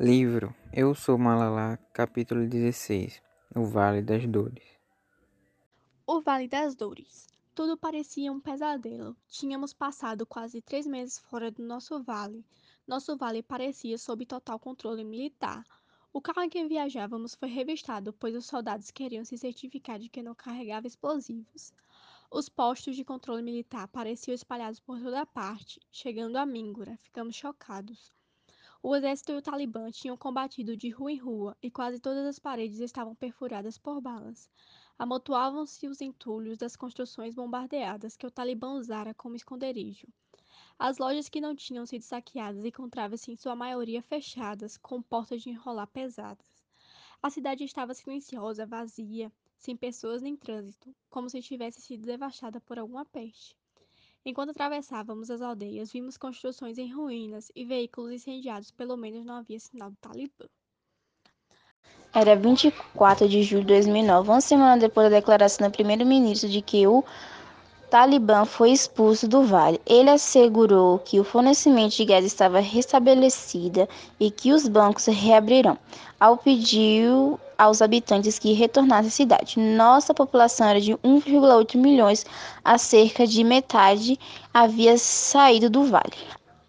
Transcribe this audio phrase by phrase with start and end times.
[0.00, 3.20] Livro Eu Sou Malala, capítulo 16
[3.52, 4.62] O Vale das Dores
[6.06, 7.26] O Vale das Dores.
[7.52, 9.16] Tudo parecia um pesadelo.
[9.26, 12.46] Tínhamos passado quase três meses fora do nosso vale.
[12.86, 15.64] Nosso vale parecia sob total controle militar.
[16.12, 20.22] O carro em que viajávamos foi revistado, pois os soldados queriam se certificar de que
[20.22, 21.72] não carregava explosivos.
[22.30, 25.80] Os postos de controle militar pareciam espalhados por toda parte.
[25.90, 28.16] Chegando a Mingura, ficamos chocados.
[28.80, 32.38] O exército e o Talibã tinham combatido de rua em rua e quase todas as
[32.38, 34.48] paredes estavam perfuradas por balas.
[34.96, 40.06] Amontoavam-se os entulhos das construções bombardeadas que o Talibã usara como esconderijo.
[40.78, 45.50] As lojas que não tinham sido saqueadas encontravam-se em sua maioria fechadas, com portas de
[45.50, 46.46] enrolar pesadas.
[47.20, 52.78] A cidade estava silenciosa, vazia, sem pessoas nem trânsito, como se tivesse sido devastada por
[52.78, 53.56] alguma peste.
[54.24, 59.58] Enquanto atravessávamos as aldeias, vimos construções em ruínas e veículos incendiados, pelo menos não havia
[59.58, 60.46] sinal do Talibã.
[62.12, 66.86] Era 24 de julho de 2009, uma semana depois da declaração do primeiro-ministro de que
[66.86, 67.04] o
[67.90, 69.80] Talibã foi expulso do vale.
[69.86, 75.78] Ele assegurou que o fornecimento de gás estava restabelecido e que os bancos reabrirão.
[76.18, 77.08] Ao pedir
[77.58, 79.58] aos habitantes que retornassem à cidade.
[79.58, 82.24] Nossa população era de 1,8 milhões,
[82.64, 84.18] a cerca de metade
[84.54, 86.16] havia saído do vale.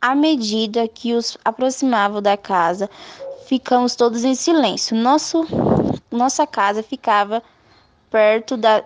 [0.02, 2.90] À medida que os aproximavam da casa,
[3.46, 4.98] ficamos todos em silêncio.
[4.98, 5.46] Nosso,
[6.10, 7.44] nossa casa ficava
[8.10, 8.84] perto da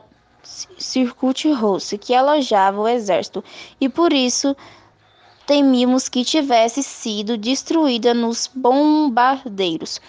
[0.77, 3.43] Circuit House, que alojava o exército,
[3.79, 4.55] e por isso
[5.45, 10.01] temíamos que tivesse sido destruída nos bombardeiros.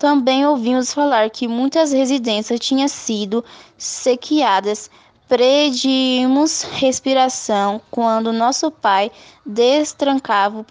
[0.00, 3.44] Também ouvimos falar que muitas residências tinham sido
[3.76, 4.90] sequeadas.
[5.28, 9.12] Predimos respiração quando nosso pai
[9.44, 10.64] destrancava.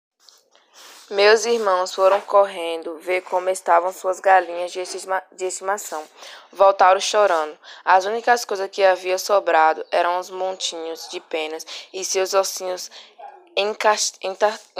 [1.11, 4.81] Meus irmãos foram correndo ver como estavam suas galinhas de,
[5.35, 6.03] de estimação.
[6.51, 7.55] Voltaram chorando.
[7.85, 12.89] As únicas coisas que havia sobrado eram os montinhos de penas e seus ossinhos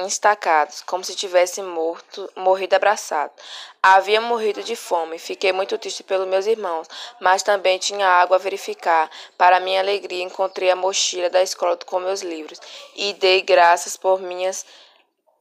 [0.08, 3.32] estacados, como se tivesse morto, morrido abraçado.
[3.82, 5.20] Havia morrido de fome.
[5.20, 6.88] Fiquei muito triste pelos meus irmãos,
[7.20, 9.10] mas também tinha água a verificar.
[9.38, 12.60] Para minha alegria, encontrei a mochila da escola com meus livros
[12.96, 14.66] e dei graças por minhas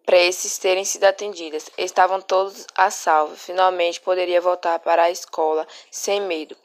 [0.05, 1.71] preces terem sido atendidas.
[1.77, 3.37] Estavam todos a salvo.
[3.37, 6.57] Finalmente poderia voltar para a escola sem medo.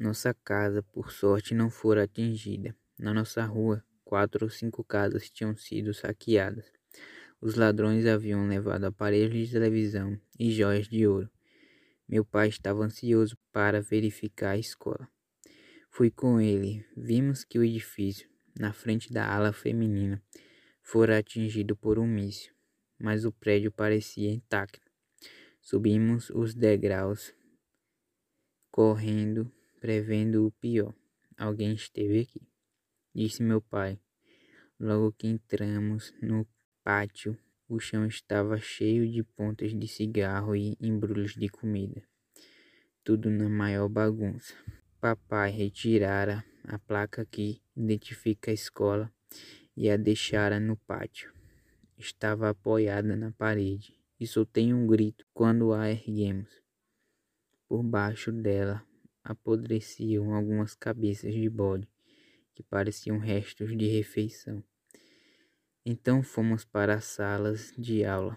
[0.00, 2.74] Nossa casa, por sorte, não fora atingida.
[2.98, 6.72] Na nossa rua, quatro ou cinco casas tinham sido saqueadas.
[7.38, 11.30] Os ladrões haviam levado aparelhos de televisão e joias de ouro.
[12.08, 15.06] Meu pai estava ansioso para verificar a escola.
[15.90, 16.82] Fui com ele.
[16.96, 18.26] Vimos que o edifício,
[18.58, 20.22] na frente da ala feminina,
[20.82, 22.54] fora atingido por um míssil,
[22.98, 24.90] mas o prédio parecia intacto.
[25.60, 27.34] Subimos os degraus,
[28.70, 30.94] correndo prevendo o pior.
[31.36, 32.42] Alguém esteve aqui,
[33.14, 33.98] disse meu pai.
[34.78, 36.46] Logo que entramos no
[36.84, 37.36] pátio,
[37.66, 42.02] o chão estava cheio de pontas de cigarro e embrulhos de comida.
[43.02, 44.54] Tudo na maior bagunça.
[45.00, 49.10] Papai retirara a placa que identifica a escola
[49.74, 51.32] e a deixara no pátio.
[51.96, 56.50] Estava apoiada na parede e soltei um grito quando a erguemos.
[57.66, 58.84] Por baixo dela
[59.30, 61.88] apodreciam algumas cabeças de bode
[62.52, 64.62] que pareciam restos de refeição.
[65.86, 68.36] Então fomos para as salas de aula.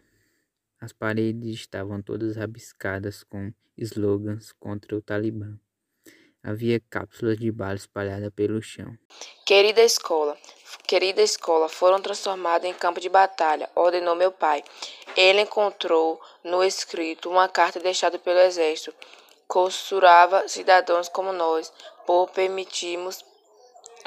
[0.80, 5.58] As paredes estavam todas rabiscadas com slogans contra o Talibã.
[6.44, 8.96] Havia cápsulas de bala espalhadas pelo chão.
[9.46, 10.38] Querida escola,
[10.86, 14.64] querida escola, foram transformadas em campo de batalha, ordenou meu pai.
[15.18, 18.94] Ele encontrou no escrito uma carta deixada pelo exército
[19.54, 21.72] costurava cidadãos como nós,
[22.08, 23.24] por permitirmos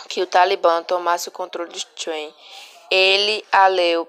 [0.09, 2.35] que o Talibã tomasse o controle de Tuen.
[2.91, 4.09] Ele a leu.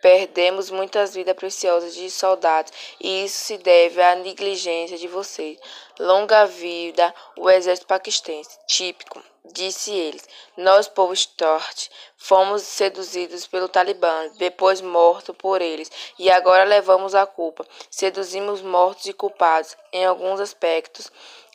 [0.00, 5.58] Perdemos muitas vidas preciosas de soldados e isso se deve à negligência de vocês.
[5.98, 9.22] Longa vida o exército paquistense, típico
[9.52, 10.28] disse eles.
[10.56, 17.26] Nós, povo Stort, fomos seduzidos pelo Talibã, depois mortos por eles, e agora levamos a
[17.26, 17.66] culpa.
[17.90, 19.76] Seduzimos mortos e culpados.
[19.92, 21.10] Em alguns aspectos,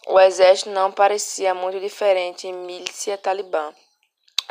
[0.07, 3.73] o exército não parecia muito diferente em milícia talibã.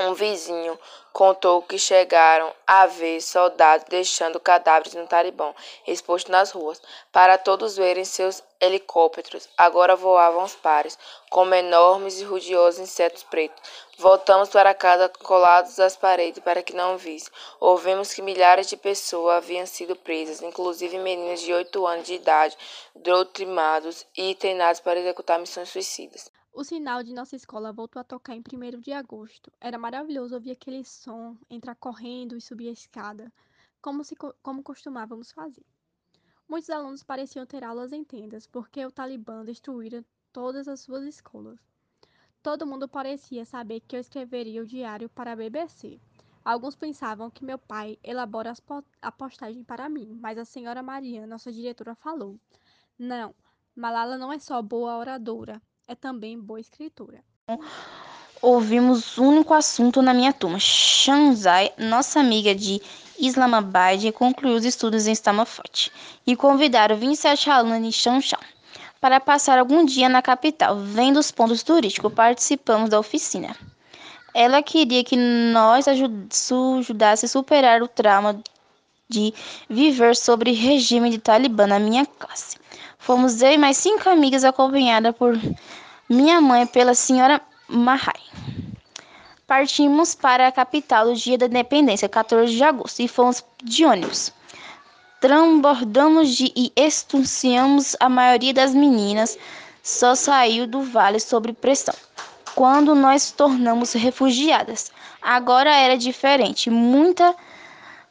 [0.03, 0.79] Um vizinho
[1.13, 5.53] contou que chegaram a ver soldados deixando cadáveres no Talibã
[5.87, 6.81] expostos nas ruas,
[7.13, 9.47] para todos verem seus helicópteros.
[9.59, 10.99] Agora voavam os pares,
[11.29, 13.61] como enormes e rudiosos insetos pretos.
[13.99, 17.31] Voltamos para casa colados às paredes para que não visse.
[17.61, 22.57] Ouvimos que milhares de pessoas haviam sido presas, inclusive meninos de oito anos de idade,
[22.95, 26.40] doutrinados e treinados para executar missões suicidas.
[26.53, 29.53] O sinal de nossa escola voltou a tocar em 1 de agosto.
[29.61, 33.33] Era maravilhoso ouvir aquele som, entrar correndo e subir a escada,
[33.81, 35.65] como, se, como costumávamos fazer.
[36.49, 41.61] Muitos alunos pareciam ter aulas em tendas, porque o Talibã destruíra todas as suas escolas.
[42.43, 46.01] Todo mundo parecia saber que eu escreveria o diário para a BBC.
[46.45, 48.53] Alguns pensavam que meu pai elabora
[49.01, 52.41] a postagem para mim, mas a senhora Maria, nossa diretora, falou:
[52.99, 53.35] Não,
[53.75, 57.19] Malala não é só boa oradora, é também boa escritura.
[58.41, 60.57] Ouvimos o único assunto na minha turma.
[60.61, 62.81] Shanzai, nossa amiga de
[63.19, 65.91] Islamabad, concluiu os estudos em Stamford
[66.25, 68.39] e convidaram 27 alunos de Shanshan
[69.01, 72.13] para passar algum dia na capital, vendo os pontos turísticos.
[72.13, 73.57] Participamos da oficina.
[74.33, 78.41] Ela queria que nós ajudássemos a superar o trauma
[79.11, 79.35] de
[79.69, 82.57] viver sobre regime de Talibã na minha classe.
[82.99, 85.39] Fomos eu e mais cinco amigas acompanhadas por
[86.09, 88.21] minha mãe pela senhora Mahai.
[89.47, 94.33] Partimos para a capital no dia da independência, 14 de agosto, e fomos de ônibus.
[95.21, 99.37] Transbordamos de e extunciamos a maioria das meninas,
[99.83, 101.95] só saiu do vale sob pressão.
[102.55, 104.93] Quando nós tornamos refugiadas.
[105.21, 107.23] Agora era diferente, muito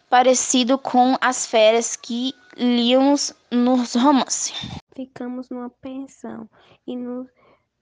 [0.09, 4.53] parecido com as férias que líamos nos romances.
[4.95, 6.49] Ficamos numa pensão
[6.85, 7.29] e nos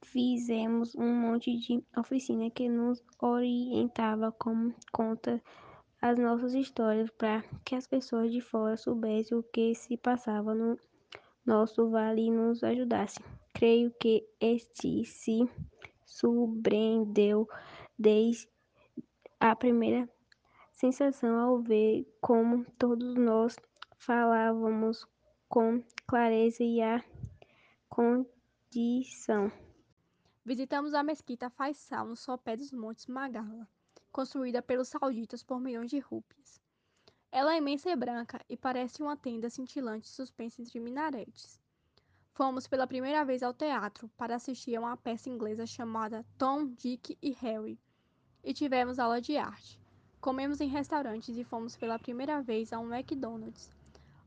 [0.03, 5.41] fizemos um monte de oficina que nos orientava como conta
[6.01, 10.77] as nossas histórias para que as pessoas de fora soubessem o que se passava no
[11.45, 13.25] nosso vale e nos ajudassem.
[13.53, 15.50] Creio que este se
[16.06, 17.47] surpreendeu
[17.97, 18.47] desde
[19.39, 20.07] a primeira
[20.77, 23.56] sensação ao ver como todos nós
[23.97, 25.07] falávamos
[25.50, 27.03] com clareza e a
[27.89, 29.51] condição.
[30.45, 33.68] Visitamos a mesquita Faisal no sopé dos Montes Magala,
[34.12, 36.62] construída pelos sauditas por milhões de rúpias.
[37.31, 41.59] Ela é imensa e branca e parece uma tenda cintilante suspensa entre minaretes.
[42.33, 47.18] Fomos pela primeira vez ao teatro para assistir a uma peça inglesa chamada Tom, Dick
[47.19, 47.80] e Harry
[48.44, 49.87] e tivemos aula de arte.
[50.19, 53.69] Comemos em restaurantes e fomos pela primeira vez a um McDonald's.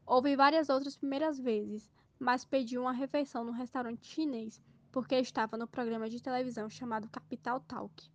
[0.06, 4.60] Houve várias outras primeiras vezes, mas pedi uma refeição no restaurante chinês
[4.92, 8.10] porque estava no programa de televisão chamado Capital Talk.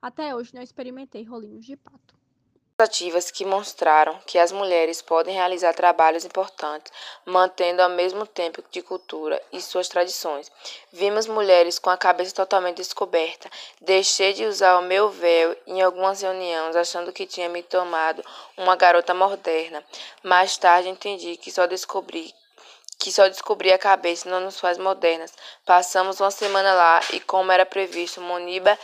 [0.00, 2.14] Até hoje não experimentei rolinhos de pato.
[2.76, 6.92] Ativas que mostraram que as mulheres podem realizar trabalhos importantes,
[7.24, 10.50] mantendo ao mesmo tempo de cultura e suas tradições.
[10.92, 13.48] Vimos mulheres com a cabeça totalmente descoberta.
[13.80, 18.24] Deixei de usar o meu véu em algumas reuniões, achando que tinha me tomado
[18.56, 19.84] uma garota moderna.
[20.24, 22.34] Mais tarde entendi que só descobri
[22.98, 25.32] que só descobri a cabeça não nos faz modernas.
[25.64, 28.76] Passamos uma semana lá e, como era previsto, Moniba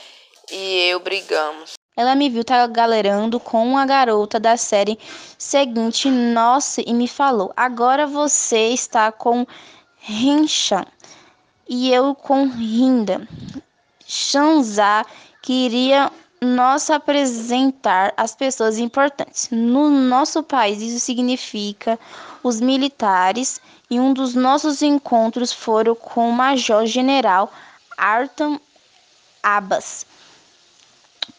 [0.49, 1.80] e eu brigamos.
[1.97, 4.99] Ela me viu galerando com uma garota da série
[5.37, 9.47] seguinte, nossa, e me falou: Agora você está com
[9.99, 10.87] Rinchan
[11.69, 13.29] e eu com Rinda.
[14.07, 15.05] Shanza
[15.43, 16.11] queria
[16.41, 19.49] nos apresentar as pessoas importantes.
[19.51, 21.99] No nosso país, isso significa
[22.43, 23.61] os militares
[23.91, 27.53] e um dos nossos encontros foram com o Major General
[27.97, 28.59] Arthur
[29.43, 30.07] Abbas,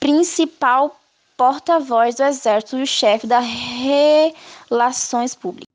[0.02, 1.00] principal
[1.38, 3.46] porta-voz do Exército e o chefe das
[4.68, 5.70] relações públicas.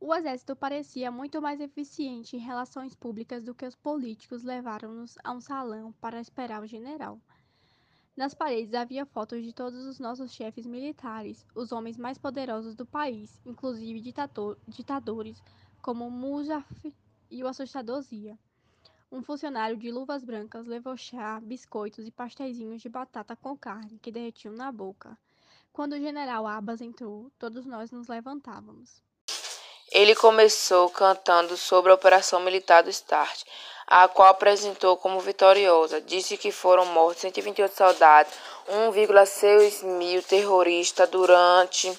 [0.00, 5.30] O exército parecia muito mais eficiente em relações públicas do que os políticos levaram-nos a
[5.30, 7.20] um salão para esperar o general.
[8.16, 12.84] Nas paredes havia fotos de todos os nossos chefes militares, os homens mais poderosos do
[12.84, 14.02] país, inclusive
[14.66, 15.40] ditadores
[15.80, 16.92] como Mujaf
[17.30, 18.36] e o assustador Zia.
[19.12, 24.10] Um funcionário de luvas brancas levou chá, biscoitos e pastéisinhos de batata com carne que
[24.10, 25.18] derretiam na boca.
[25.70, 29.02] Quando o general Abbas entrou, todos nós nos levantávamos.
[29.90, 33.44] Ele começou cantando sobre a operação militar do START,
[33.86, 36.00] a qual apresentou como vitoriosa.
[36.00, 38.32] Disse que foram mortos 128 soldados,
[38.66, 41.94] 1,6 mil terroristas durante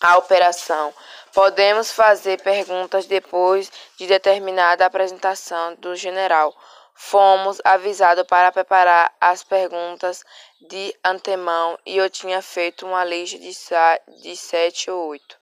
[0.00, 0.92] a operação.
[1.34, 6.54] Podemos fazer perguntas depois de determinada apresentação do general.
[6.94, 10.22] Fomos avisados para preparar as perguntas
[10.68, 15.36] de antemão e eu tinha feito uma lista de, de sete ou oito.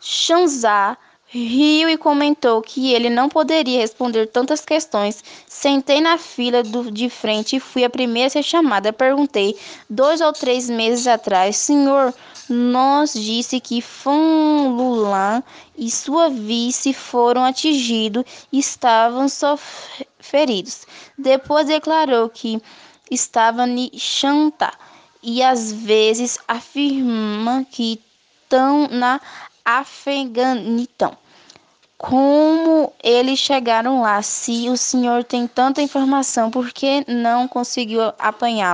[0.00, 0.98] Shanzá
[1.28, 5.22] riu e comentou que ele não poderia responder tantas questões.
[5.46, 8.92] Sentei na fila do, de frente e fui a primeira a ser chamada.
[8.92, 9.58] Perguntei,
[9.88, 12.14] dois ou três meses atrás, senhor,
[12.48, 15.42] nos disse que Fan Lulan
[15.76, 19.26] e sua vice foram atingidos e estavam
[20.18, 20.86] feridos.
[21.18, 22.60] Depois declarou que
[23.10, 24.72] estava em Chanta
[25.22, 28.00] e às vezes afirma que
[28.42, 29.20] estão na
[29.64, 31.16] Afeganistão.
[31.98, 34.20] Como eles chegaram lá?
[34.20, 38.64] Se o senhor tem tanta informação, por que não conseguiu apanhá-lo?